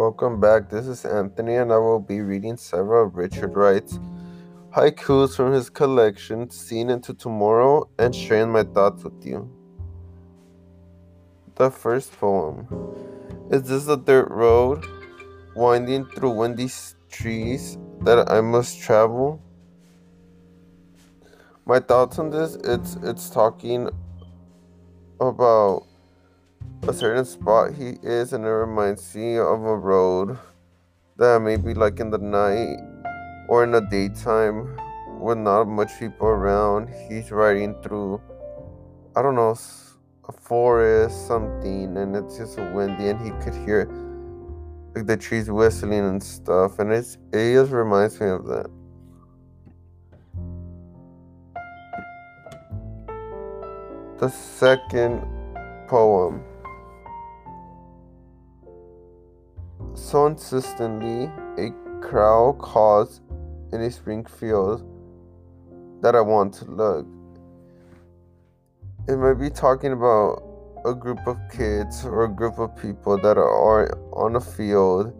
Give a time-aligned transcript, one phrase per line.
[0.00, 0.70] Welcome back.
[0.70, 3.98] This is Anthony, and I will be reading several of Richard Wright's
[4.74, 9.46] haikus from his collection, Seeing into Tomorrow, and sharing my thoughts with you.
[11.56, 12.66] The first poem
[13.50, 14.86] Is this a dirt road
[15.54, 16.70] winding through windy
[17.10, 19.38] trees that I must travel?
[21.66, 23.90] My thoughts on this it's it's talking
[25.20, 25.84] about
[26.88, 30.38] a certain spot he is, and it reminds me of a road
[31.16, 32.78] that maybe like in the night
[33.48, 34.76] or in the daytime
[35.20, 36.88] with not much people around.
[37.08, 38.20] He's riding through,
[39.14, 39.54] I don't know,
[40.28, 43.86] a forest, something, and it's just windy, and he could hear
[44.94, 48.70] like the trees whistling and stuff, and it's it just reminds me of that.
[54.18, 55.22] The second
[55.88, 56.44] poem
[60.10, 61.70] So a
[62.02, 63.20] crowd calls
[63.72, 64.82] in a spring field
[66.02, 67.06] that I want to look.
[69.06, 70.42] It might be talking about
[70.84, 75.14] a group of kids or a group of people that are on a field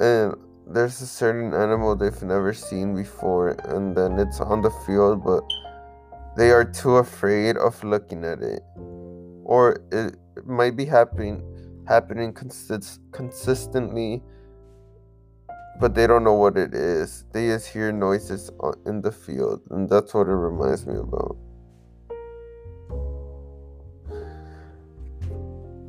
[0.00, 0.34] and
[0.66, 5.44] there's a certain animal they've never seen before and then it's on the field but
[6.38, 8.62] they are too afraid of looking at it
[9.44, 11.42] or it might be happening
[11.86, 14.22] happening consist- consistently,
[15.80, 17.24] but they don't know what it is.
[17.32, 18.50] They just hear noises
[18.86, 21.36] in the field, and that's what it reminds me about.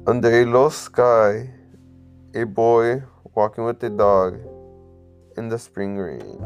[0.08, 1.50] Under a low sky,
[2.34, 3.04] a boy
[3.36, 4.40] walking with a dog
[5.38, 6.40] in the spring rain.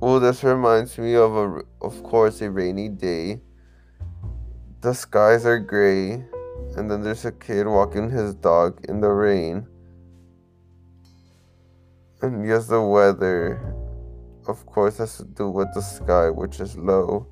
[0.00, 3.40] Well, this reminds me of a, of course, a rainy day.
[4.82, 6.24] The skies are gray
[6.76, 9.66] and then there's a kid walking his dog in the rain.
[12.20, 13.74] And yes, the weather,
[14.46, 17.26] of course, has to do with the sky, which is low.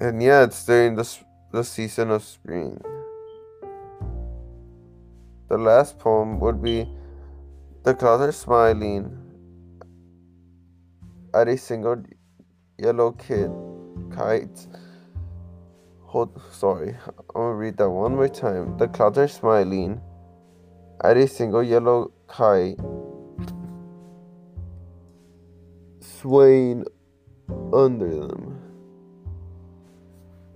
[0.00, 1.18] And yeah, it's during the,
[1.52, 2.80] the season of spring.
[5.48, 6.86] The last poem would be
[7.84, 9.16] The clouds are smiling
[11.34, 12.02] at a single
[12.78, 13.50] yellow kid
[14.10, 14.66] kite
[16.08, 18.78] Hold, sorry, I'm gonna read that one more time.
[18.78, 20.00] The clouds are smiling
[21.04, 22.78] at a single yellow kite
[26.00, 26.86] swaying
[27.74, 28.58] under them.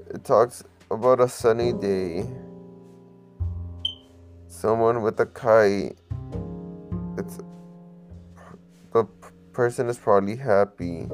[0.09, 2.25] It talks about a sunny day.
[4.49, 5.99] Someone with a kite.
[7.19, 7.39] It's
[8.95, 9.05] the
[9.53, 11.09] person is probably happy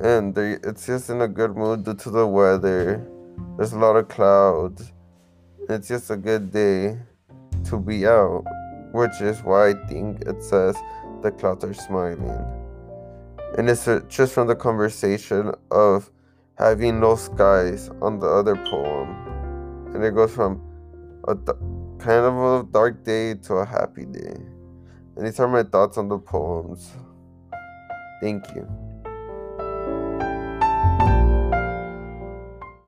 [0.00, 3.06] and they, it's just in a good mood due to the weather.
[3.56, 4.92] There's a lot of clouds.
[5.68, 6.98] It's just a good day
[7.64, 8.44] to be out,
[8.92, 10.76] which is why I think it says
[11.22, 12.44] the clouds are smiling.
[13.56, 16.10] And it's just from the conversation of
[16.56, 19.94] having no skies on the other poem.
[19.94, 20.62] And it goes from
[21.26, 21.34] a
[21.98, 24.36] kind of a dark day to a happy day.
[25.16, 26.92] And these are my thoughts on the poems.
[28.20, 28.87] Thank you.